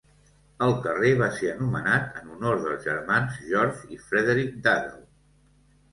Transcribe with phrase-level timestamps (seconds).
[0.67, 4.93] El carrer va ser anomenat en honor dels germans George i Frederick Duddell.